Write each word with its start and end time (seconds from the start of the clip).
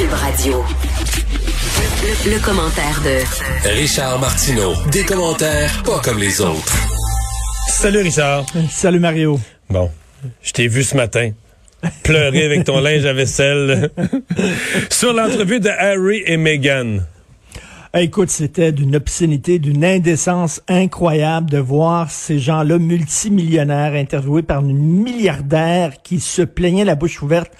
Cube 0.00 0.12
Radio. 0.14 0.64
Le, 2.24 2.30
le 2.32 2.42
commentaire 2.42 3.02
de 3.04 3.68
Richard 3.68 4.18
Martineau. 4.18 4.72
Des 4.90 5.04
commentaires 5.04 5.82
pas 5.82 6.00
comme 6.02 6.18
les 6.18 6.40
autres. 6.40 6.74
Salut 7.68 7.98
Richard. 7.98 8.46
Salut 8.70 8.98
Mario. 8.98 9.38
Bon, 9.68 9.90
je 10.40 10.52
t'ai 10.52 10.68
vu 10.68 10.84
ce 10.84 10.96
matin 10.96 11.32
pleurer 12.02 12.46
avec 12.46 12.64
ton 12.64 12.80
linge 12.80 13.04
à 13.04 13.12
vaisselle 13.12 13.90
sur 14.90 15.12
l'entrevue 15.12 15.60
de 15.60 15.68
Harry 15.68 16.22
et 16.24 16.38
Meghan. 16.38 17.00
Écoute, 17.92 18.30
c'était 18.30 18.72
d'une 18.72 18.96
obscénité, 18.96 19.58
d'une 19.58 19.84
indécence 19.84 20.62
incroyable 20.68 21.50
de 21.50 21.58
voir 21.58 22.10
ces 22.10 22.38
gens-là 22.38 22.78
multimillionnaires 22.78 23.92
interviewés 23.92 24.44
par 24.44 24.64
une 24.64 24.78
milliardaire 24.78 26.00
qui 26.02 26.20
se 26.20 26.40
plaignait 26.40 26.86
la 26.86 26.94
bouche 26.94 27.20
ouverte 27.20 27.52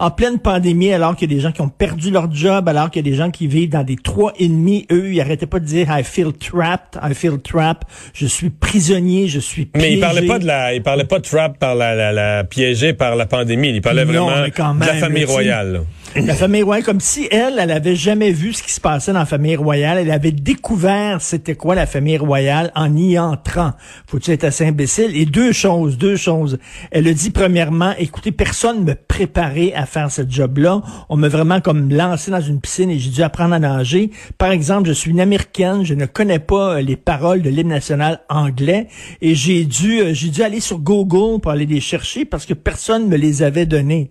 en 0.00 0.10
pleine 0.10 0.38
pandémie, 0.38 0.92
alors 0.94 1.14
qu'il 1.14 1.30
y 1.30 1.34
a 1.34 1.36
des 1.36 1.42
gens 1.42 1.52
qui 1.52 1.60
ont 1.60 1.68
perdu 1.68 2.10
leur 2.10 2.32
job, 2.34 2.68
alors 2.68 2.90
qu'il 2.90 3.06
y 3.06 3.08
a 3.08 3.10
des 3.12 3.16
gens 3.16 3.30
qui 3.30 3.46
vivent 3.46 3.68
dans 3.68 3.84
des 3.84 3.96
trois 3.96 4.32
et 4.38 4.48
demi, 4.48 4.86
eux, 4.90 5.12
ils 5.12 5.20
arrêtaient 5.20 5.46
pas 5.46 5.60
de 5.60 5.66
dire 5.66 5.86
I 5.90 6.02
feel 6.02 6.32
trapped, 6.32 6.98
I 7.02 7.14
feel 7.14 7.38
trapped, 7.38 7.86
je 8.14 8.26
suis 8.26 8.48
prisonnier, 8.48 9.28
je 9.28 9.38
suis 9.40 9.66
piégé. 9.66 9.88
Mais 9.88 9.94
il 9.94 10.00
parlait 10.00 10.26
pas 10.26 10.38
de 10.38 10.46
la, 10.46 10.74
il 10.74 10.82
parlait 10.82 11.04
pas 11.04 11.18
de 11.18 11.24
trap 11.24 11.58
par 11.58 11.74
la, 11.74 11.94
la, 11.94 12.12
la 12.12 12.44
piégé 12.44 12.94
par 12.94 13.14
la 13.14 13.26
pandémie. 13.26 13.68
Il 13.68 13.82
parlait 13.82 14.06
Non, 14.06 14.26
vraiment 14.26 14.74
de 14.74 14.86
la 14.86 14.94
famille 14.94 15.24
royale. 15.24 15.72
là. 15.72 15.78
La 16.16 16.34
famille 16.34 16.64
royale, 16.64 16.84
comme 16.84 16.98
si 16.98 17.28
elle, 17.30 17.54
elle 17.60 17.70
avait 17.70 17.94
jamais 17.94 18.32
vu 18.32 18.52
ce 18.52 18.64
qui 18.64 18.72
se 18.72 18.80
passait 18.80 19.12
dans 19.12 19.20
la 19.20 19.26
famille 19.26 19.54
royale. 19.54 19.98
Elle 19.98 20.10
avait 20.10 20.32
découvert 20.32 21.22
c'était 21.22 21.54
quoi 21.54 21.76
la 21.76 21.86
famille 21.86 22.18
royale 22.18 22.72
en 22.74 22.96
y 22.96 23.16
entrant. 23.16 23.74
Faut-tu 24.08 24.32
être 24.32 24.42
assez 24.42 24.66
imbécile? 24.66 25.16
Et 25.16 25.24
deux 25.24 25.52
choses, 25.52 25.98
deux 25.98 26.16
choses. 26.16 26.58
Elle 26.90 27.06
a 27.06 27.12
dit 27.12 27.30
premièrement, 27.30 27.94
écoutez, 27.96 28.32
personne 28.32 28.82
me 28.82 28.94
préparait 28.96 29.72
à 29.72 29.86
faire 29.86 30.10
ce 30.10 30.22
job-là. 30.28 30.82
On 31.10 31.16
m'a 31.16 31.28
vraiment 31.28 31.60
comme 31.60 31.90
lancé 31.90 32.32
dans 32.32 32.40
une 32.40 32.60
piscine 32.60 32.90
et 32.90 32.98
j'ai 32.98 33.10
dû 33.10 33.22
apprendre 33.22 33.54
à 33.54 33.60
nager. 33.60 34.10
Par 34.36 34.50
exemple, 34.50 34.88
je 34.88 34.92
suis 34.92 35.12
une 35.12 35.20
américaine, 35.20 35.84
je 35.84 35.94
ne 35.94 36.06
connais 36.06 36.40
pas 36.40 36.74
euh, 36.74 36.80
les 36.80 36.96
paroles 36.96 37.40
de 37.40 37.50
l'hymne 37.50 37.68
national 37.68 38.20
anglais 38.28 38.88
et 39.22 39.36
j'ai 39.36 39.64
dû, 39.64 40.00
euh, 40.00 40.12
j'ai 40.12 40.30
dû 40.30 40.42
aller 40.42 40.60
sur 40.60 40.80
Google 40.80 41.40
pour 41.40 41.52
aller 41.52 41.66
les 41.66 41.80
chercher 41.80 42.24
parce 42.24 42.46
que 42.46 42.54
personne 42.54 43.06
me 43.06 43.16
les 43.16 43.44
avait 43.44 43.66
donnés. 43.66 44.10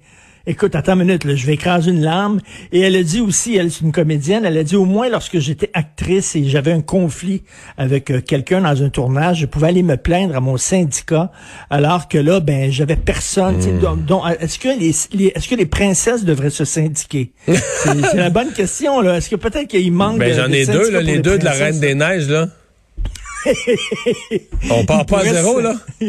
Écoute, 0.52 0.74
attends 0.74 0.94
une 1.00 1.06
minute, 1.06 1.26
là, 1.26 1.36
je 1.36 1.46
vais 1.46 1.54
écraser 1.54 1.92
une 1.92 2.02
larme. 2.02 2.40
Et 2.72 2.80
elle 2.80 2.96
a 2.96 3.04
dit 3.04 3.22
aussi, 3.22 3.56
elle 3.56 3.68
est 3.68 3.82
une 3.82 3.92
comédienne, 3.92 4.46
elle 4.46 4.58
a 4.58 4.64
dit 4.64 4.76
au 4.76 4.86
moins 4.86 5.08
lorsque 5.08 5.38
j'étais 5.38 5.70
actrice 5.76 6.36
et 6.36 6.44
j'avais 6.46 6.72
un 6.72 6.82
conflit 6.82 7.44
avec 7.78 8.10
euh, 8.10 8.20
quelqu'un 8.20 8.62
dans 8.62 8.82
un 8.82 8.90
tournage, 8.90 9.42
je 9.42 9.46
pouvais 9.46 9.68
aller 9.68 9.84
me 9.84 9.96
plaindre 9.96 10.36
à 10.36 10.40
mon 10.40 10.58
syndicat, 10.58 11.32
alors 11.70 12.08
que 12.08 12.18
là, 12.18 12.40
ben, 12.40 12.72
j'avais 12.72 12.96
personne. 12.96 13.58
tu 13.58 13.66
sais, 13.66 13.72
Hmm. 13.74 13.80
donc- 13.80 14.06
donc, 14.06 14.24
est-ce 14.40 14.58
que 14.58 14.70
les, 14.70 14.92
les- 15.14 15.32
est-ce 15.36 15.48
que 15.48 15.56
les 15.56 15.68
princesses 15.68 16.26
devraient 16.26 16.50
se 16.50 16.66
syndiquer? 16.66 17.32
C'est 17.48 18.02
c'est 18.12 18.18
la 18.18 18.32
bonne 18.32 18.52
question 18.52 19.02
là. 19.02 19.18
Est-ce 19.18 19.30
que 19.30 19.36
peut-être 19.36 19.68
qu'il 19.68 19.92
manque 19.92 20.18
Ben, 20.18 20.34
j'en 20.36 20.48
de 20.50 20.54
ai 20.56 20.66
deux, 20.66 20.90
là, 20.90 21.02
les 21.02 21.20
deux 21.20 21.38
de 21.38 21.46
la? 21.46 21.52
Reine 21.52 21.80
des 21.80 21.94
Neiges, 21.94 22.28
là. 22.28 22.48
On 24.72 24.86
part 24.86 25.06
pas 25.06 25.20
à 25.22 25.26
zéro, 25.34 25.60
là? 25.60 25.76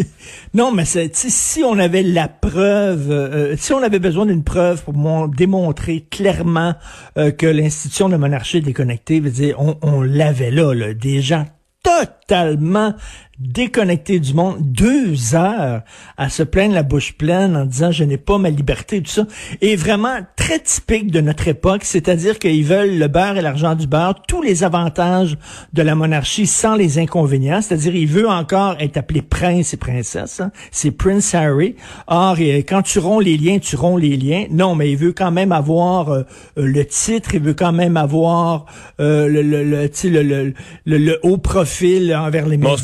Non, 0.54 0.72
mais 0.72 0.84
si 0.84 1.62
on 1.64 1.78
avait 1.78 2.02
la 2.02 2.26
preuve, 2.28 3.10
euh, 3.10 3.56
si 3.56 3.72
on 3.72 3.82
avait 3.82 3.98
besoin 4.00 4.26
d'une 4.26 4.42
preuve 4.42 4.82
pour 4.82 4.94
mon- 4.94 5.28
démontrer 5.28 6.04
clairement 6.10 6.74
euh, 7.18 7.30
que 7.30 7.46
l'institution 7.46 8.08
de 8.08 8.16
monarchie 8.16 8.58
est 8.58 8.62
déconnectée, 8.62 9.20
veut 9.20 9.30
dire, 9.30 9.60
on, 9.60 9.76
on 9.82 10.02
l'avait 10.02 10.50
là, 10.50 10.74
là, 10.74 10.92
des 10.94 11.20
gens 11.22 11.46
totalement 11.82 12.94
déconnectés 13.40 14.20
du 14.20 14.34
monde, 14.34 14.58
deux 14.60 15.34
heures 15.34 15.82
à 16.16 16.28
se 16.28 16.42
plaindre 16.42 16.74
la 16.74 16.82
bouche 16.82 17.14
pleine 17.14 17.56
en 17.56 17.64
disant 17.64 17.90
je 17.90 18.04
n'ai 18.04 18.18
pas 18.18 18.38
ma 18.38 18.50
liberté, 18.50 19.02
tout 19.02 19.10
ça, 19.10 19.26
est 19.60 19.76
vraiment 19.76 20.18
très 20.36 20.58
typique 20.60 21.10
de 21.10 21.20
notre 21.20 21.48
époque, 21.48 21.84
c'est-à-dire 21.84 22.38
qu'ils 22.38 22.64
veulent 22.64 22.98
le 22.98 23.08
beurre 23.08 23.38
et 23.38 23.42
l'argent 23.42 23.74
du 23.74 23.86
beurre, 23.86 24.22
tous 24.28 24.42
les 24.42 24.62
avantages 24.62 25.38
de 25.72 25.82
la 25.82 25.94
monarchie 25.94 26.46
sans 26.46 26.74
les 26.74 26.98
inconvénients, 26.98 27.62
c'est-à-dire 27.62 27.94
il 27.94 28.06
veut 28.06 28.28
encore 28.28 28.76
être 28.78 28.96
appelé 28.96 29.22
prince 29.22 29.72
et 29.72 29.76
princesse, 29.76 30.40
hein. 30.40 30.52
c'est 30.70 30.90
Prince 30.90 31.34
Harry. 31.34 31.76
Or, 32.08 32.36
quand 32.68 32.82
tu 32.82 32.98
romps 32.98 33.20
les 33.20 33.38
liens, 33.38 33.58
tu 33.58 33.76
romps 33.76 33.96
les 33.96 34.16
liens. 34.16 34.44
Non, 34.50 34.74
mais 34.74 34.90
il 34.90 34.96
veut 34.96 35.12
quand 35.12 35.30
même 35.30 35.52
avoir 35.52 36.10
euh, 36.10 36.22
euh, 36.58 36.66
le 36.66 36.84
titre, 36.84 37.34
il 37.34 37.40
veut 37.40 37.54
quand 37.54 37.72
même 37.72 37.96
avoir 37.96 38.66
euh, 39.00 39.28
le, 39.28 39.42
le, 39.42 39.64
le, 39.64 40.52
le, 40.84 41.20
haut 41.22 41.38
profil 41.38 42.14
envers 42.14 42.46
les 42.46 42.56
médias, 42.56 42.76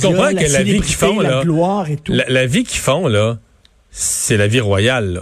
la 0.48 0.62
vie 0.62 0.80
qu'ils 0.80 0.94
font, 0.94 1.20
la 1.20 1.30
là, 1.30 1.42
gloire 1.42 1.90
et 1.90 1.96
tout. 1.96 2.12
La, 2.12 2.24
la 2.28 2.46
vie 2.46 2.64
qu'ils 2.64 2.80
font, 2.80 3.06
là, 3.08 3.38
c'est 3.90 4.36
la 4.36 4.46
vie 4.46 4.60
royale, 4.60 5.12
là. 5.14 5.20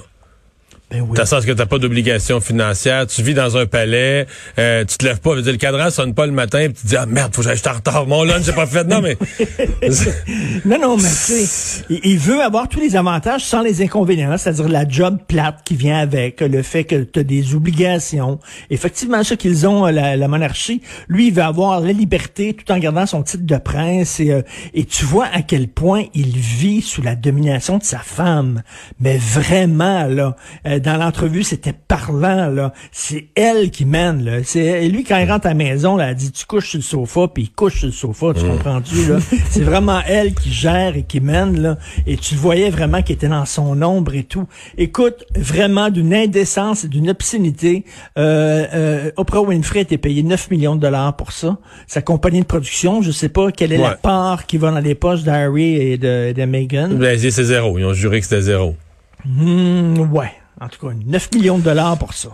Ben 0.94 1.00
oui. 1.00 1.16
Dans 1.16 1.22
le 1.22 1.26
sens 1.26 1.44
que 1.44 1.50
t'as 1.50 1.66
pas 1.66 1.78
d'obligation 1.78 2.40
financière, 2.40 3.06
tu 3.08 3.22
vis 3.22 3.34
dans 3.34 3.56
un 3.56 3.66
palais, 3.66 4.26
euh, 4.58 4.84
tu 4.84 4.96
te 4.96 5.04
lèves 5.04 5.18
pas, 5.18 5.34
dire, 5.40 5.52
le 5.52 5.58
cadran 5.58 5.90
sonne 5.90 6.14
pas 6.14 6.26
le 6.26 6.32
matin, 6.32 6.66
puis 6.66 6.74
tu 6.74 6.82
te 6.82 6.86
dis 6.86 6.96
ah 6.96 7.06
merde, 7.06 7.34
faut 7.34 7.42
que 7.42 7.48
j'aille 7.48 7.60
en 7.66 7.76
retard, 7.76 8.06
mon 8.06 8.22
lunch 8.22 8.44
j'ai 8.44 8.52
pas 8.52 8.66
fait. 8.66 8.84
Non 8.84 9.00
mais 9.00 9.16
Non, 10.64 10.78
non, 10.80 10.96
mais 10.96 11.02
tu 11.02 11.08
sais, 11.08 11.84
il, 11.90 12.18
veut 12.18 12.40
avoir 12.40 12.68
tous 12.68 12.78
les 12.78 12.94
avantages 12.94 13.44
sans 13.44 13.62
les 13.62 13.82
inconvénients, 13.82 14.38
c'est-à-dire 14.38 14.68
la 14.68 14.88
job 14.88 15.18
plate 15.26 15.62
qui 15.64 15.74
vient 15.74 15.98
avec, 15.98 16.40
le 16.40 16.62
fait 16.62 16.84
que 16.84 17.02
tu 17.02 17.18
as 17.18 17.24
des 17.24 17.54
obligations. 17.54 18.38
Effectivement, 18.70 19.24
ce 19.24 19.34
qu'ils 19.34 19.66
ont, 19.66 19.86
euh, 19.86 19.90
la, 19.90 20.16
la 20.16 20.28
monarchie, 20.28 20.80
lui, 21.08 21.28
il 21.28 21.34
veut 21.34 21.42
avoir 21.42 21.80
la 21.80 21.92
liberté 21.92 22.54
tout 22.54 22.70
en 22.72 22.78
gardant 22.78 23.06
son 23.06 23.22
titre 23.22 23.44
de 23.44 23.56
prince. 23.56 24.20
Et, 24.20 24.30
euh, 24.30 24.42
et 24.74 24.84
tu 24.84 25.04
vois 25.04 25.26
à 25.32 25.42
quel 25.42 25.68
point 25.68 26.04
il 26.14 26.36
vit 26.36 26.82
sous 26.82 27.02
la 27.02 27.16
domination 27.16 27.78
de 27.78 27.84
sa 27.84 27.98
femme. 27.98 28.62
Mais 29.00 29.18
vraiment, 29.18 30.04
là, 30.04 30.36
euh, 30.66 30.78
dans 30.84 30.96
l'entrevue, 30.96 31.42
c'était 31.42 31.72
parlant, 31.72 32.48
là. 32.48 32.72
C'est 32.92 33.28
elle 33.34 33.70
qui 33.70 33.84
mène, 33.84 34.24
là. 34.24 34.38
C'est 34.44 34.84
et 34.84 34.88
lui, 34.88 35.04
quand 35.04 35.18
il 35.18 35.30
rentre 35.30 35.46
à 35.46 35.50
la 35.50 35.54
maison, 35.54 35.96
là, 35.96 36.10
elle 36.10 36.14
dit, 36.14 36.30
tu 36.30 36.46
couches 36.46 36.70
sur 36.70 36.78
le 36.78 36.82
sofa, 36.82 37.28
puis 37.32 37.44
il 37.44 37.50
couche 37.50 37.78
sur 37.78 37.86
le 37.86 37.92
sofa, 37.92 38.32
tu 38.34 38.44
comprends-tu, 38.44 39.06
là? 39.06 39.18
C'est 39.50 39.62
vraiment 39.62 40.00
elle 40.06 40.34
qui 40.34 40.52
gère 40.52 40.96
et 40.96 41.02
qui 41.02 41.20
mène, 41.20 41.60
là. 41.60 41.78
Et 42.06 42.16
tu 42.16 42.34
voyais 42.34 42.70
vraiment 42.70 43.02
qu'il 43.02 43.16
était 43.16 43.28
dans 43.28 43.44
son 43.46 43.80
ombre 43.82 44.14
et 44.14 44.24
tout. 44.24 44.46
Écoute, 44.78 45.24
vraiment 45.34 45.90
d'une 45.90 46.14
indécence 46.14 46.84
et 46.84 46.88
d'une 46.88 47.10
obscénité. 47.10 47.84
Euh, 48.18 48.66
euh, 48.74 49.10
Oprah 49.16 49.42
Winfrey 49.42 49.80
a 49.80 49.82
été 49.82 49.98
payée 49.98 50.22
9 50.22 50.50
millions 50.50 50.76
de 50.76 50.80
dollars 50.80 51.16
pour 51.16 51.32
ça. 51.32 51.58
Sa 51.86 52.02
compagnie 52.02 52.40
de 52.40 52.46
production, 52.46 53.02
je 53.02 53.10
sais 53.10 53.28
pas 53.28 53.50
quelle 53.50 53.72
est 53.72 53.78
la 53.78 53.96
part 53.96 54.46
qui 54.46 54.58
va 54.58 54.70
dans 54.70 54.80
les 54.80 54.94
poches 54.94 55.22
d'Harry 55.22 55.76
et 55.76 55.98
de, 55.98 56.32
de 56.32 56.44
Meghan. 56.44 56.90
ben, 56.90 57.18
c'est 57.18 57.30
zéro. 57.30 57.78
Ils 57.78 57.84
ont 57.84 57.94
juré 57.94 58.20
que 58.20 58.26
c'était 58.26 58.42
zéro. 58.42 58.76
Hmm, 59.24 59.98
ouais. 60.12 60.32
En 60.60 60.68
tout 60.68 60.86
cas, 60.86 60.94
9 60.94 61.34
millions 61.34 61.58
de 61.58 61.64
dollars 61.64 61.98
pour 61.98 62.14
ça. 62.14 62.30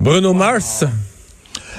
Bruno 0.00 0.34
Mars, 0.34 0.84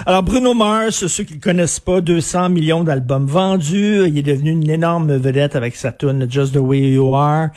Alors 0.06 0.24
Bruno 0.24 0.54
Mars, 0.54 1.08
ceux 1.08 1.24
qui 1.24 1.36
le 1.36 1.40
connaissent 1.40 1.80
pas, 1.80 2.02
200 2.02 2.50
millions 2.50 2.84
d'albums 2.84 3.26
vendus. 3.26 4.04
Il 4.08 4.18
est 4.18 4.24
devenu 4.24 4.52
une 4.52 4.70
énorme 4.70 5.16
vedette 5.16 5.56
avec 5.56 5.76
sa 5.76 5.92
tune 5.92 6.28
Just 6.30 6.54
the 6.54 6.58
Way 6.58 6.92
You 6.94 7.16
Are. 7.16 7.50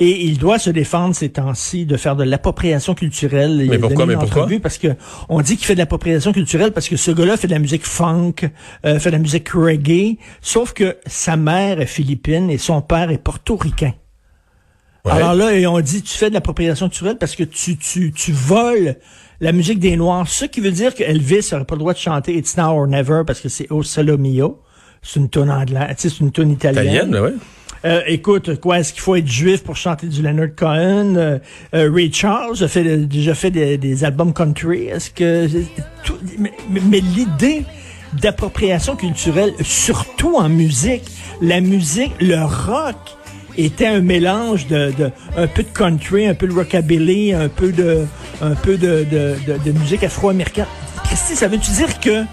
Et 0.00 0.24
il 0.24 0.38
doit 0.38 0.58
se 0.58 0.70
défendre 0.70 1.14
ces 1.14 1.30
temps-ci 1.30 1.86
de 1.86 1.96
faire 1.96 2.16
de 2.16 2.24
l'appropriation 2.24 2.94
culturelle. 2.94 3.60
Il 3.62 3.70
Mais 3.70 3.78
pourquoi, 3.78 4.06
mais 4.06 4.16
pourquoi? 4.16 4.48
Parce 4.62 4.78
que 4.78 4.88
on 5.28 5.40
dit 5.40 5.56
qu'il 5.56 5.66
fait 5.66 5.74
de 5.74 5.80
l'appropriation 5.80 6.32
culturelle 6.32 6.72
parce 6.72 6.88
que 6.88 6.96
ce 6.96 7.10
gars-là 7.10 7.36
fait 7.36 7.46
de 7.46 7.52
la 7.52 7.58
musique 7.58 7.86
funk, 7.86 8.34
euh, 8.84 8.98
fait 8.98 9.10
de 9.10 9.16
la 9.16 9.22
musique 9.22 9.48
reggae. 9.50 10.18
Sauf 10.40 10.72
que 10.72 10.96
sa 11.06 11.36
mère 11.36 11.80
est 11.80 11.86
philippine 11.86 12.50
et 12.50 12.58
son 12.58 12.82
père 12.82 13.10
est 13.10 13.18
portoricain. 13.18 13.92
Ouais. 15.04 15.12
Alors 15.12 15.34
là, 15.34 15.52
et 15.52 15.66
on 15.66 15.78
dit, 15.80 16.02
tu 16.02 16.16
fais 16.16 16.30
de 16.30 16.34
l'appropriation 16.34 16.88
culturelle 16.88 17.18
parce 17.18 17.36
que 17.36 17.44
tu, 17.44 17.76
tu, 17.76 18.10
tu 18.12 18.32
voles 18.32 18.96
la 19.40 19.52
musique 19.52 19.78
des 19.78 19.96
Noirs. 19.96 20.26
Ce 20.28 20.46
qui 20.46 20.60
veut 20.60 20.70
dire 20.70 20.94
que 20.94 21.02
Elvis 21.02 21.48
n'aurait 21.52 21.64
pas 21.66 21.74
le 21.74 21.80
droit 21.80 21.92
de 21.92 21.98
chanter 21.98 22.34
It's 22.36 22.56
Now 22.56 22.70
or 22.80 22.86
Never 22.86 23.22
parce 23.26 23.40
que 23.40 23.48
c'est 23.50 23.70
O 23.70 23.82
Solo 23.82 24.16
Mio. 24.16 24.60
C'est 25.02 25.20
une 25.20 25.28
tonne 25.28 25.50
anglaise, 25.50 25.88
tu 25.98 26.08
sais, 26.08 26.08
c'est 26.08 26.20
une 26.20 26.32
tonne 26.32 26.50
italienne. 26.52 26.86
italienne, 27.10 27.16
ouais. 27.22 27.32
Euh, 27.84 28.00
écoute, 28.06 28.58
quoi, 28.60 28.78
est-ce 28.78 28.94
qu'il 28.94 29.02
faut 29.02 29.14
être 29.16 29.26
juif 29.26 29.62
pour 29.62 29.76
chanter 29.76 30.06
du 30.06 30.22
Leonard 30.22 30.54
Cohen? 30.56 31.16
Euh, 31.16 31.38
euh, 31.74 31.90
Ray 31.92 32.10
Charles 32.10 32.56
a 32.62 32.68
fait, 32.68 32.96
déjà 33.06 33.34
fait 33.34 33.50
des, 33.50 33.76
des 33.76 34.04
albums 34.04 34.32
country. 34.32 34.84
Est-ce 34.86 35.10
que... 35.10 35.46
tout- 36.02 36.16
mais- 36.38 36.54
mais 36.70 37.00
l'idée 37.00 37.64
d'appropriation 38.14 38.96
culturelle, 38.96 39.52
surtout 39.62 40.36
en 40.36 40.48
musique, 40.48 41.02
la 41.42 41.60
musique, 41.60 42.12
le 42.20 42.42
rock 42.42 42.96
était 43.56 43.86
un 43.86 44.00
mélange 44.00 44.66
de, 44.66 44.92
de 44.98 45.10
un 45.36 45.46
peu 45.46 45.62
de 45.62 45.68
country, 45.72 46.26
un 46.26 46.34
peu 46.34 46.46
de 46.46 46.52
rockabilly, 46.52 47.32
un 47.32 47.48
peu 47.48 47.72
de 47.72 48.04
un 48.42 48.54
peu 48.54 48.76
de, 48.76 49.06
de, 49.10 49.34
de, 49.46 49.58
de 49.72 49.78
musique 49.78 50.02
afro-américaine. 50.04 50.66
Christy, 51.04 51.36
ça 51.36 51.48
veut-tu 51.48 51.70
dire 51.70 52.00
que 52.00 52.24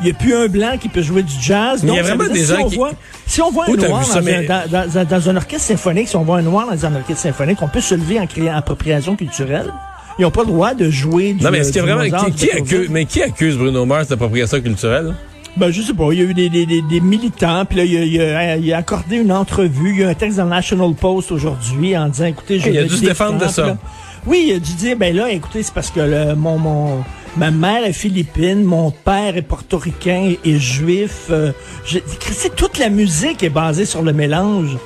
il 0.00 0.06
n'y 0.06 0.10
a 0.10 0.14
plus 0.14 0.34
un 0.34 0.48
blanc 0.48 0.76
qui 0.80 0.88
peut 0.88 1.02
jouer 1.02 1.22
du 1.22 1.32
jazz? 1.40 1.82
Mais 1.84 1.92
il 1.92 1.96
y 1.96 1.98
a 1.98 2.02
vraiment 2.02 2.26
des 2.28 2.40
si 2.44 2.46
gens 2.46 2.62
on 2.64 2.68
qui- 2.68 2.74
Voit, 2.76 2.90
si 3.26 3.40
on 3.40 3.50
voit 3.52 3.64
un 3.70 3.74
t'as 3.76 3.88
noir 3.88 4.06
dans, 4.12 4.22
mais- 4.22 4.50
un, 4.50 4.66
dans, 4.66 4.90
dans- 4.92 5.04
dans 5.04 5.30
un 5.30 5.36
orchestre 5.36 5.68
symphonique, 5.68 6.08
si 6.08 6.16
on 6.16 6.24
voit 6.24 6.38
un 6.38 6.42
noir 6.42 6.66
dans 6.68 6.86
un 6.86 6.96
orchestre 6.96 7.22
symphonique, 7.22 7.58
on 7.62 7.68
peut 7.68 7.80
se 7.80 7.94
lever 7.94 8.18
en 8.18 8.26
créant 8.26 8.56
appropriation 8.56 9.14
culturelle. 9.16 9.72
Ils 10.18 10.22
n'ont 10.22 10.30
pas 10.30 10.42
le 10.42 10.48
droit 10.48 10.74
de 10.74 10.90
jouer 10.90 11.32
du 11.32 11.42
Non, 11.44 11.50
mais 11.50 11.58
est-ce 11.58 11.72
qu'il 11.72 11.84
y 11.84 11.88
a 11.90 11.94
vraiment. 11.96 12.24
Qui, 12.30 12.50
accuse, 12.50 12.88
mais 12.90 13.04
qui 13.04 13.22
accuse 13.22 13.56
Bruno 13.56 13.84
Mars 13.86 14.08
d'appropriation 14.08 14.60
culturelle? 14.60 15.14
Ben, 15.56 15.70
je 15.70 15.82
sais 15.82 15.94
pas. 15.94 16.08
Il 16.12 16.18
y 16.18 16.22
a 16.22 16.24
eu 16.24 16.34
des, 16.34 16.48
des, 16.48 16.66
des, 16.66 16.82
des 16.82 17.00
militants, 17.00 17.64
puis 17.64 17.78
là, 17.78 17.84
il 17.84 17.96
a, 17.96 18.04
il, 18.04 18.20
a, 18.20 18.56
il 18.56 18.72
a 18.72 18.78
accordé 18.78 19.16
une 19.16 19.30
entrevue. 19.32 19.90
Il 19.94 20.00
y 20.00 20.04
a 20.04 20.08
un 20.08 20.14
texte 20.14 20.38
dans 20.38 20.44
le 20.44 20.50
National 20.50 20.92
Post 20.94 21.30
aujourd'hui 21.30 21.96
en 21.96 22.08
disant, 22.08 22.24
écoutez, 22.26 22.58
je 22.58 22.70
Il 22.70 22.78
a 22.78 22.82
dû 22.84 22.96
se 22.96 23.00
défendre 23.08 23.38
de 23.38 23.46
ça. 23.48 23.66
là- 23.66 23.76
oui, 24.26 24.46
il 24.48 24.54
a 24.54 24.58
dû 24.58 24.72
dire, 24.74 24.96
ben 24.96 25.14
là, 25.14 25.30
écoutez, 25.30 25.62
c'est 25.62 25.74
parce 25.74 25.90
que 25.90 26.00
le- 26.00 26.34
mon, 26.34 26.58
mon, 26.58 27.04
ma 27.36 27.50
mère 27.50 27.84
est 27.84 27.92
philippine, 27.92 28.64
mon 28.64 28.90
père 28.90 29.36
est 29.36 29.42
portoricain 29.42 30.32
et 30.44 30.58
juif. 30.58 31.26
Euh, 31.30 31.52
je- 31.84 31.98
toute 32.56 32.78
la 32.78 32.88
musique 32.88 33.42
est 33.42 33.50
basée 33.50 33.84
sur 33.84 34.02
le 34.02 34.12
mélange. 34.12 34.76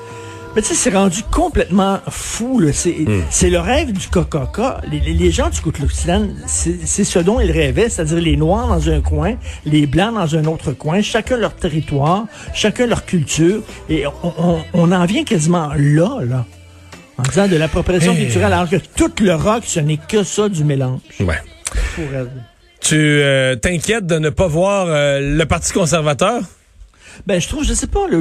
Mais 0.56 0.62
tu 0.62 0.68
sais, 0.68 0.74
c'est 0.74 0.96
rendu 0.96 1.22
complètement 1.30 2.00
fou. 2.08 2.60
C'est 2.72 2.96
c'est 3.30 3.50
le 3.50 3.60
rêve 3.60 3.92
du 3.92 4.08
Coca-Cola. 4.08 4.80
Les, 4.90 4.98
les- 5.00 5.12
les 5.14 5.30
gens 5.30 5.50
du 5.50 5.60
Ku 5.60 5.70
Klux 5.70 5.88
c'est 6.46 6.78
c'est 6.84 7.04
ce 7.04 7.18
dont 7.20 7.38
ils 7.38 7.50
rêvaient, 7.52 7.88
c'est-à-dire 7.88 8.18
les 8.20 8.36
Noirs 8.36 8.66
dans 8.66 8.88
un 8.90 9.00
coin, 9.00 9.34
les 9.64 9.86
Blancs 9.86 10.14
dans 10.14 10.36
un 10.36 10.44
autre 10.46 10.72
coin, 10.72 11.00
chacun 11.02 11.36
leur 11.36 11.54
territoire, 11.54 12.24
chacun 12.54 12.86
leur 12.86 13.04
culture. 13.04 13.62
Et 13.88 14.04
on, 14.06 14.32
on- 14.38 14.64
on 14.74 14.92
en 14.92 15.04
vient 15.04 15.22
quasiment 15.24 15.70
là, 15.76 16.18
là, 16.24 16.44
en 17.18 17.22
disant 17.22 17.46
de 17.46 17.56
l'appropriation 17.56 18.12
Hey. 18.12 18.24
culturelle, 18.24 18.52
alors 18.52 18.68
que 18.70 18.76
tout 18.96 19.12
le 19.20 19.34
rock, 19.34 19.62
ce 19.66 19.80
n'est 19.80 19.98
que 19.98 20.24
ça 20.24 20.48
du 20.48 20.64
mélange. 20.64 21.00
Ouais. 21.20 21.38
Pour 21.94 22.04
elle. 22.14 22.30
Tu 22.80 22.96
euh, 22.96 23.54
t'inquiètes 23.56 24.06
de 24.06 24.18
ne 24.18 24.30
pas 24.30 24.46
voir 24.46 24.86
euh, 24.88 25.20
le 25.20 25.44
Parti 25.46 25.72
conservateur? 25.72 26.40
Ben, 27.26 27.40
je 27.40 27.48
trouve, 27.48 27.64
je 27.64 27.74
sais 27.74 27.86
pas, 27.86 28.08
là, 28.10 28.18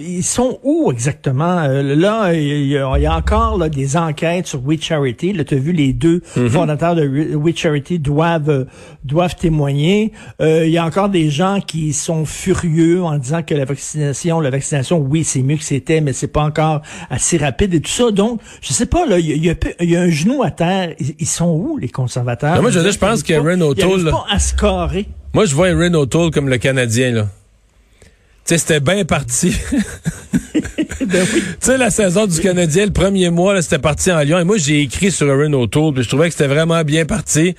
ils 0.00 0.22
sont 0.24 0.58
où 0.62 0.90
exactement? 0.92 1.58
Euh, 1.64 1.94
là, 1.94 2.32
il 2.34 2.66
y, 2.66 2.76
a- 2.78 2.92
il 2.96 3.02
y 3.02 3.06
a 3.06 3.16
encore 3.16 3.58
là, 3.58 3.68
des 3.68 3.96
enquêtes 3.96 4.46
sur 4.46 4.64
We 4.64 4.80
Charity. 4.80 5.32
Là, 5.32 5.44
tu 5.44 5.54
as 5.54 5.58
vu 5.58 5.72
les 5.72 5.92
deux 5.92 6.20
fondateurs 6.50 6.94
de 6.94 7.34
We- 7.34 7.56
Charity 7.56 7.98
doivent 7.98 8.50
euh, 8.50 8.64
doivent 9.04 9.36
témoigner. 9.36 10.12
Euh, 10.40 10.66
il 10.66 10.72
y 10.72 10.78
a 10.78 10.84
encore 10.84 11.08
des 11.08 11.30
gens 11.30 11.60
qui 11.66 11.92
sont 11.92 12.24
furieux 12.24 13.02
en 13.02 13.18
disant 13.18 13.42
que 13.42 13.54
la 13.54 13.64
vaccination, 13.64 14.40
la 14.40 14.50
vaccination, 14.50 14.98
oui, 14.98 15.24
c'est 15.24 15.42
mieux 15.42 15.56
que 15.56 15.64
c'était, 15.64 16.00
mais 16.00 16.12
c'est 16.12 16.28
pas 16.28 16.42
encore 16.44 16.82
assez 17.10 17.36
rapide 17.36 17.74
et 17.74 17.80
tout 17.80 17.90
ça. 17.90 18.10
Donc, 18.10 18.40
je 18.60 18.72
sais 18.72 18.86
pas, 18.86 19.06
là, 19.06 19.18
il 19.18 19.44
y 19.44 19.50
a, 19.50 19.54
il 19.80 19.90
y 19.90 19.96
un 19.96 20.08
genou 20.10 20.42
à 20.42 20.50
terre. 20.50 20.94
Ils, 21.00 21.14
ils 21.18 21.26
sont 21.26 21.50
où, 21.50 21.76
les 21.78 21.88
conservateurs? 21.88 22.56
Non, 22.56 22.62
moi, 22.62 22.70
je 22.70 22.80
dire, 22.80 22.92
je 22.92 22.98
pense 22.98 23.20
Ils 23.20 23.24
ils 23.32 23.82
arrivent 23.82 23.88
O'Toole, 23.90 24.04
là- 24.04 24.10
pas 24.10 24.24
à 24.30 24.38
se 24.38 24.54
carrer. 24.54 25.06
Moi, 25.32 25.46
je 25.46 25.54
vois 25.54 25.70
Erin 25.70 25.92
O'Toole 25.94 26.30
comme 26.30 26.48
le 26.48 26.58
Canadien, 26.58 27.10
là. 27.12 27.26
Tu 28.44 28.50
sais, 28.54 28.58
c'était 28.58 28.80
bien 28.80 29.04
parti. 29.04 29.56
Ben 31.06 31.26
oui. 31.34 31.42
Tu 31.42 31.56
sais, 31.60 31.76
la 31.76 31.90
saison 31.90 32.26
du 32.26 32.40
Canadien, 32.40 32.86
le 32.86 32.92
premier 32.92 33.28
mois, 33.28 33.52
là, 33.52 33.60
c'était 33.60 33.78
parti 33.78 34.10
en 34.10 34.20
Lyon. 34.20 34.38
Et 34.38 34.44
moi, 34.44 34.56
j'ai 34.56 34.80
écrit 34.80 35.10
sur 35.10 35.26
Erin 35.26 35.52
O'Toole, 35.52 35.92
puis 35.92 36.02
je 36.02 36.08
trouvais 36.08 36.28
que 36.28 36.32
c'était 36.34 36.46
vraiment 36.46 36.82
bien 36.82 37.04
parti. 37.04 37.54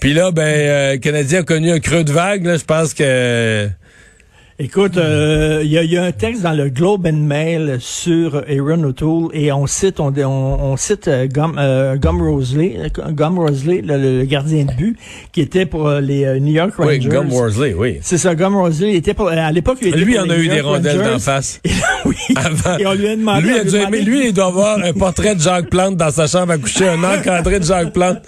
Puis 0.00 0.14
là, 0.14 0.30
ben, 0.30 0.42
euh, 0.42 0.92
le 0.92 0.98
Canadien 0.98 1.40
a 1.40 1.42
connu 1.42 1.72
un 1.72 1.80
creux 1.80 2.04
de 2.04 2.12
vague, 2.12 2.44
là. 2.44 2.56
Je 2.56 2.64
pense 2.64 2.94
que... 2.94 3.68
Écoute, 4.60 4.96
euh, 4.96 5.60
il 5.62 5.70
y, 5.70 5.78
a, 5.78 5.84
y 5.84 5.96
a 5.96 6.02
un 6.02 6.10
texte 6.10 6.42
dans 6.42 6.52
le 6.52 6.68
Globe 6.68 7.06
and 7.06 7.12
Mail 7.12 7.76
sur 7.78 8.42
Aaron 8.48 8.82
O'Toole 8.82 9.28
et 9.32 9.52
on 9.52 9.68
cite 9.68 10.00
on, 10.00 10.12
on, 10.12 10.26
on 10.26 10.76
cite 10.76 11.06
euh, 11.06 11.28
Gum, 11.28 11.54
euh, 11.56 11.94
Gum 11.94 12.20
Rosley, 12.20 12.76
Gum 13.10 13.38
Rosley, 13.38 13.82
le, 13.86 14.18
le 14.18 14.24
gardien 14.24 14.64
de 14.64 14.72
but, 14.72 14.98
qui 15.30 15.42
était 15.42 15.64
pour 15.64 15.86
euh, 15.86 16.00
les 16.00 16.40
New 16.40 16.52
York 16.54 16.72
Rangers. 16.76 16.98
Oui, 17.04 17.06
Gum 17.06 17.30
Worsley, 17.32 17.72
oui. 17.78 17.98
C'est 18.02 18.18
ça, 18.18 18.34
Gum 18.34 18.56
Rosley. 18.56 18.94
Était 18.96 19.14
pour, 19.14 19.28
à 19.28 19.52
l'époque, 19.52 19.78
il 19.80 19.88
était 19.88 19.98
Lui, 19.98 20.14
pour 20.16 20.24
en 20.24 20.30
a 20.30 20.34
eu 20.36 20.48
New 20.48 20.50
des 20.50 20.56
York 20.56 20.66
rondelles 20.74 21.02
d'en 21.04 21.18
face. 21.20 21.60
Et, 21.64 21.70
oui. 22.04 22.16
Avant. 22.34 22.78
Et 22.78 22.86
on 22.88 22.94
lui 22.94 23.06
a 23.06 23.14
demandé. 23.16 23.42
Lui, 23.46 23.58
a 23.60 23.64
dû 23.64 23.76
aimer- 23.76 24.00
lui, 24.02 24.26
il 24.26 24.32
doit 24.32 24.46
avoir 24.46 24.78
un 24.84 24.92
portrait 24.92 25.36
de 25.36 25.40
Jacques 25.40 25.70
Plante 25.70 25.96
dans 25.96 26.10
sa 26.10 26.26
chambre 26.26 26.50
à 26.54 26.58
coucher, 26.58 26.88
un 26.88 27.04
encadré 27.16 27.60
de 27.60 27.64
Jacques 27.64 27.92
Plante. 27.92 28.18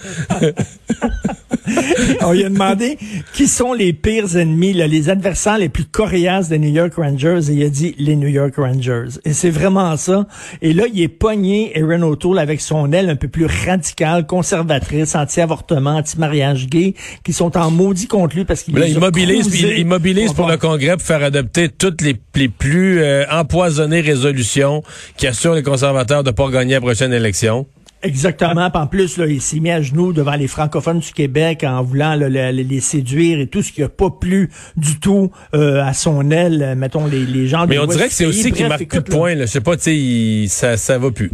On 2.22 2.32
lui 2.32 2.44
a 2.44 2.48
demandé 2.48 2.98
qui 3.34 3.46
sont 3.46 3.72
les 3.72 3.92
pires 3.92 4.36
ennemis, 4.36 4.72
là, 4.72 4.86
les 4.86 5.08
adversaires 5.08 5.58
les 5.58 5.68
plus 5.68 5.84
coriaces 6.20 6.48
des 6.48 6.58
New 6.58 6.70
York 6.70 6.92
Rangers, 6.96 7.50
et 7.50 7.54
il 7.54 7.62
a 7.64 7.68
dit 7.68 7.94
les 7.98 8.16
New 8.16 8.28
York 8.28 8.54
Rangers. 8.56 9.18
Et 9.24 9.32
c'est 9.32 9.50
vraiment 9.50 9.96
ça. 9.96 10.26
Et 10.60 10.72
là, 10.72 10.84
il 10.92 11.00
est 11.00 11.08
pogné, 11.08 11.72
Aaron 11.76 12.02
O'Toole, 12.02 12.38
avec 12.38 12.60
son 12.60 12.92
aile 12.92 13.08
un 13.08 13.16
peu 13.16 13.28
plus 13.28 13.46
radicale, 13.46 14.26
conservatrice, 14.26 15.14
anti-avortement, 15.14 15.96
anti-mariage 15.96 16.66
gay, 16.66 16.94
qui 17.24 17.32
sont 17.32 17.56
en 17.56 17.70
maudit 17.70 18.06
contre 18.06 18.36
lui 18.36 18.44
parce 18.44 18.62
qu'il 18.62 18.74
les 18.74 18.90
il 18.90 18.98
il, 18.98 19.78
il 19.78 19.86
mobilise 19.86 20.32
pour 20.32 20.48
le 20.48 20.56
Congrès 20.56 20.96
pour 20.96 21.06
faire 21.06 21.22
adopter 21.22 21.68
toutes 21.68 22.02
les, 22.02 22.16
les 22.34 22.48
plus 22.48 23.00
euh, 23.00 23.24
empoisonnées 23.30 24.00
résolutions 24.00 24.82
qui 25.16 25.26
assurent 25.26 25.54
les 25.54 25.62
conservateurs 25.62 26.22
de 26.22 26.30
ne 26.30 26.34
pas 26.34 26.50
gagner 26.50 26.74
la 26.74 26.80
prochaine 26.80 27.12
élection. 27.12 27.66
Exactement. 28.02 28.70
Puis 28.70 28.80
en 28.82 28.86
plus, 28.86 29.16
là, 29.18 29.26
il 29.26 29.40
s'est 29.42 29.60
mis 29.60 29.70
à 29.70 29.82
genoux 29.82 30.12
devant 30.12 30.34
les 30.34 30.48
francophones 30.48 31.00
du 31.00 31.12
Québec 31.12 31.64
en 31.66 31.82
voulant 31.82 32.14
là, 32.14 32.28
le- 32.28 32.50
le- 32.56 32.62
les 32.62 32.80
séduire 32.80 33.40
et 33.40 33.46
tout 33.46 33.62
ce 33.62 33.72
qui 33.72 33.82
a 33.82 33.88
pas 33.88 34.10
plu 34.10 34.50
du 34.76 34.98
tout 35.00 35.30
euh, 35.54 35.82
à 35.84 35.92
son 35.92 36.30
aile, 36.30 36.62
euh, 36.62 36.74
mettons 36.74 37.06
les, 37.06 37.26
les 37.26 37.46
gens 37.46 37.66
Mais 37.66 37.76
de 37.76 37.80
on 37.80 37.86
dirait 37.86 38.08
que 38.08 38.14
c'est 38.14 38.24
aussi 38.26 38.52
qu'il 38.52 38.66
marque 38.68 38.86
plus 38.86 38.98
de 39.02 39.04
points. 39.10 39.36
Je 39.36 39.46
sais 39.46 39.60
pas, 39.60 39.76
tu 39.76 39.82
sais, 39.82 40.46
ça, 40.48 40.76
ça 40.78 40.98
va 40.98 41.10
plus. 41.10 41.30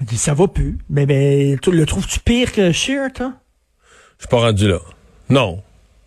il 0.00 0.06
dit, 0.06 0.18
Ça 0.18 0.34
va 0.34 0.48
plus. 0.48 0.76
Mais, 0.90 1.06
mais 1.06 1.56
tu 1.62 1.70
le 1.72 1.86
trouves-tu 1.86 2.20
pire 2.20 2.52
que 2.52 2.72
Shear, 2.72 3.10
toi? 3.12 3.32
Je 4.18 4.24
suis 4.24 4.28
pas 4.28 4.40
rendu 4.40 4.68
là. 4.68 4.78
Non. 5.30 5.62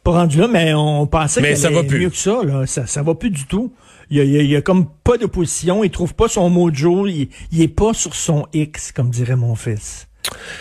Pas 0.06 0.12
rendu 0.12 0.38
là, 0.38 0.48
mais 0.48 0.74
on 0.74 1.06
pensait 1.08 1.42
Mais 1.42 1.50
qu'elle 1.50 1.58
ça 1.58 1.70
va 1.72 1.84
plus. 1.84 2.00
mieux 2.00 2.10
que 2.12 2.16
ça. 2.16 2.38
Là. 2.44 2.66
Ça, 2.68 2.86
ça 2.88 3.02
va 3.04 3.14
plus 3.16 3.32
du 3.32 3.46
tout. 3.46 3.74
Il 4.12 4.18
y 4.18 4.22
a, 4.22 4.24
il 4.24 4.32
y 4.32 4.38
a- 4.38 4.42
il 4.44 4.50
y 4.52 4.56
a 4.56 4.62
comme 4.62 4.86
pas 5.04 5.18
d'opposition. 5.18 5.84
Il 5.84 5.90
trouve 5.90 6.14
pas 6.14 6.28
son 6.28 6.48
mojo. 6.50 7.08
Il, 7.08 7.28
il 7.52 7.62
est 7.62 7.68
pas 7.68 7.92
sur 7.94 8.14
son 8.16 8.46
X, 8.54 8.92
comme 8.94 9.10
dirait 9.10 9.36
mon 9.36 9.56
fils. 9.56 10.08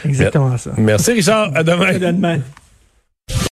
Exactement 0.04 0.56
ça. 0.56 0.72
Merci, 0.78 1.12
Richard. 1.12 1.50
À 1.54 1.62
demain. 1.62 1.86
À 1.86 1.98
demain. 1.98 2.38